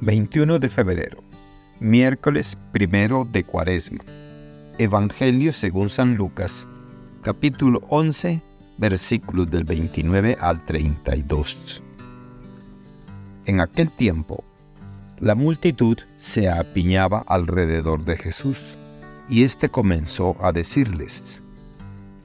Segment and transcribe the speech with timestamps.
[0.00, 1.24] 21 de febrero,
[1.80, 3.98] miércoles primero de Cuaresma.
[4.78, 6.68] Evangelio según San Lucas,
[7.22, 8.40] capítulo 11,
[8.76, 11.82] versículos del 29 al 32.
[13.46, 14.44] En aquel tiempo,
[15.18, 18.78] la multitud se apiñaba alrededor de Jesús,
[19.28, 21.42] y éste comenzó a decirles,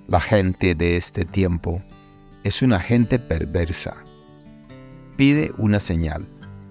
[0.08, 1.82] La gente de este tiempo
[2.44, 3.96] es una gente perversa.
[5.18, 6.28] Pide una señal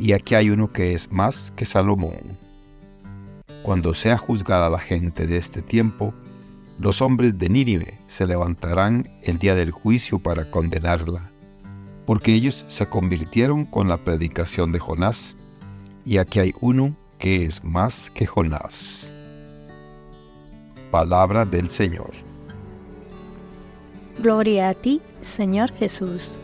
[0.00, 2.38] y aquí hay uno que es más que Salomón.
[3.62, 6.14] Cuando sea juzgada la gente de este tiempo,
[6.78, 11.30] los hombres de Nínive se levantarán el día del juicio para condenarla,
[12.06, 15.36] porque ellos se convirtieron con la predicación de Jonás,
[16.06, 19.12] y aquí hay uno que es más que Jonás.
[20.90, 22.12] Palabra del Señor.
[24.18, 26.38] Gloria a ti, Señor Jesús.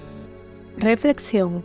[0.76, 1.64] Reflexión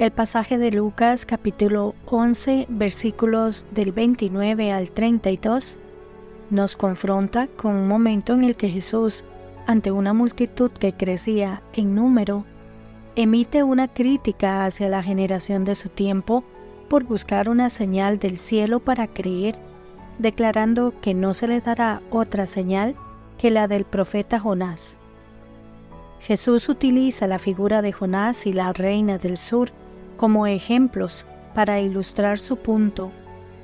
[0.00, 5.78] el pasaje de Lucas capítulo 11 versículos del 29 al 32
[6.48, 9.26] nos confronta con un momento en el que Jesús,
[9.66, 12.46] ante una multitud que crecía en número,
[13.14, 16.44] emite una crítica hacia la generación de su tiempo
[16.88, 19.56] por buscar una señal del cielo para creer,
[20.18, 22.96] declarando que no se le dará otra señal
[23.36, 24.98] que la del profeta Jonás.
[26.20, 29.70] Jesús utiliza la figura de Jonás y la reina del sur
[30.20, 33.10] como ejemplos para ilustrar su punto,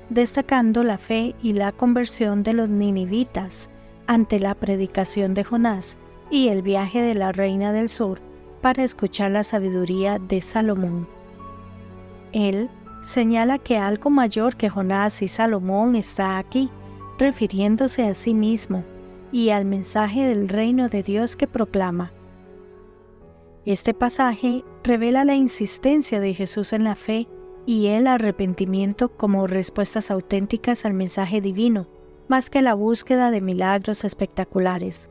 [0.08, 3.68] destacando la fe y la conversión de los ninivitas
[4.06, 5.98] ante la predicación de Jonás
[6.30, 8.20] y el viaje de la reina del sur
[8.62, 11.06] para escuchar la sabiduría de Salomón.
[12.32, 12.70] Él
[13.02, 16.70] señala que algo mayor que Jonás y Salomón está aquí,
[17.18, 18.82] refiriéndose a sí mismo
[19.30, 22.12] y al mensaje del reino de Dios que proclama.
[23.66, 27.26] Este pasaje revela la insistencia de Jesús en la fe
[27.66, 31.88] y el arrepentimiento como respuestas auténticas al mensaje divino,
[32.28, 35.10] más que la búsqueda de milagros espectaculares.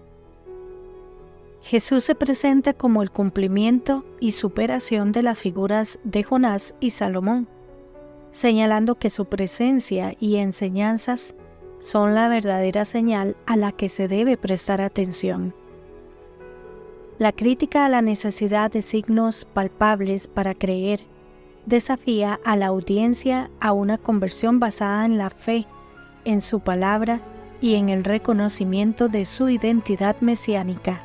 [1.63, 7.49] Jesús se presenta como el cumplimiento y superación de las figuras de Jonás y Salomón,
[8.31, 11.35] señalando que su presencia y enseñanzas
[11.79, 15.53] son la verdadera señal a la que se debe prestar atención.
[17.17, 20.99] La crítica a la necesidad de signos palpables para creer
[21.65, 25.65] desafía a la audiencia a una conversión basada en la fe,
[26.25, 27.21] en su palabra
[27.61, 31.03] y en el reconocimiento de su identidad mesiánica.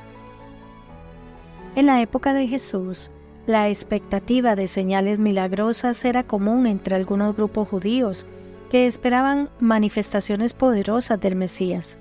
[1.77, 3.13] En la época de Jesús,
[3.47, 8.27] la expectativa de señales milagrosas era común entre algunos grupos judíos
[8.69, 11.99] que esperaban manifestaciones poderosas del Mesías.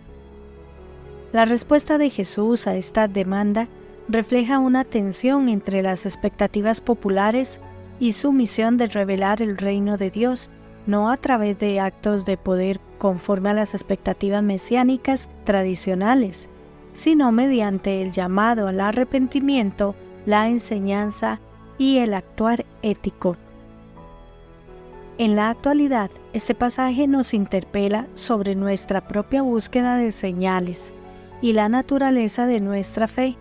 [1.31, 3.67] La respuesta de Jesús a esta demanda
[4.09, 7.61] refleja una tensión entre las expectativas populares
[7.99, 10.49] y su misión de revelar el reino de Dios,
[10.87, 16.49] no a través de actos de poder conforme a las expectativas mesiánicas tradicionales,
[16.91, 19.93] sino mediante el llamado al arrepentimiento,
[20.25, 21.39] la enseñanza
[21.77, 23.37] y el actuar ético.
[25.19, 30.93] En la actualidad, este pasaje nos interpela sobre nuestra propia búsqueda de señales
[31.41, 33.37] y la naturaleza de nuestra fe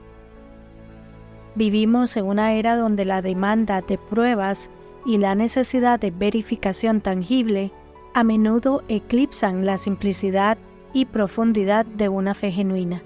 [1.59, 4.71] Vivimos en una era donde la demanda de pruebas
[5.05, 7.73] y la necesidad de verificación tangible
[8.15, 10.57] a menudo eclipsan la simplicidad
[10.93, 13.03] y profundidad de una fe genuina.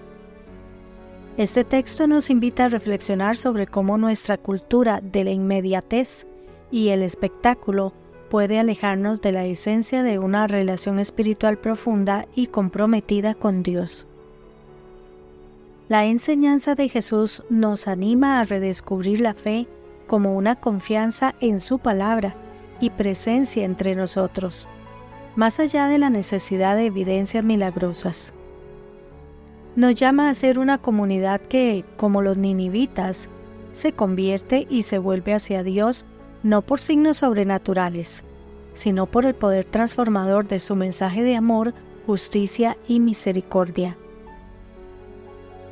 [1.38, 6.26] Este texto nos invita a reflexionar sobre cómo nuestra cultura de la inmediatez
[6.70, 7.94] y el espectáculo
[8.28, 14.06] puede alejarnos de la esencia de una relación espiritual profunda y comprometida con Dios.
[15.92, 19.68] La enseñanza de Jesús nos anima a redescubrir la fe
[20.06, 22.34] como una confianza en su palabra
[22.80, 24.70] y presencia entre nosotros,
[25.36, 28.32] más allá de la necesidad de evidencias milagrosas.
[29.76, 33.28] Nos llama a ser una comunidad que, como los ninivitas,
[33.72, 36.06] se convierte y se vuelve hacia Dios
[36.42, 38.24] no por signos sobrenaturales,
[38.72, 41.74] sino por el poder transformador de su mensaje de amor,
[42.06, 43.98] justicia y misericordia.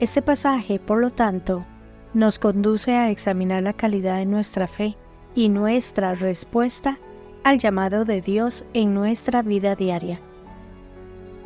[0.01, 1.67] Este pasaje, por lo tanto,
[2.15, 4.97] nos conduce a examinar la calidad de nuestra fe
[5.35, 6.99] y nuestra respuesta
[7.45, 10.19] al llamado de Dios en nuestra vida diaria.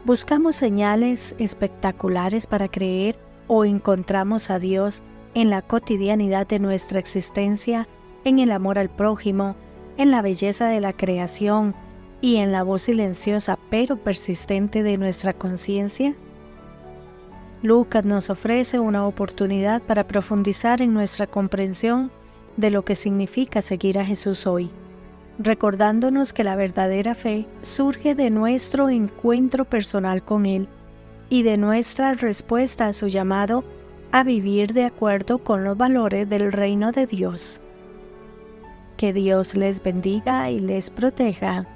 [0.04, 3.18] Buscamos señales espectaculares para creer
[3.48, 5.02] o encontramos a Dios
[5.34, 7.88] en la cotidianidad de nuestra existencia,
[8.24, 9.56] en el amor al prójimo,
[9.96, 11.74] en la belleza de la creación
[12.20, 16.14] y en la voz silenciosa pero persistente de nuestra conciencia?
[17.64, 22.12] Lucas nos ofrece una oportunidad para profundizar en nuestra comprensión
[22.58, 24.70] de lo que significa seguir a Jesús hoy,
[25.38, 30.68] recordándonos que la verdadera fe surge de nuestro encuentro personal con Él
[31.30, 33.64] y de nuestra respuesta a su llamado
[34.12, 37.62] a vivir de acuerdo con los valores del reino de Dios.
[38.98, 41.66] Que Dios les bendiga y les proteja.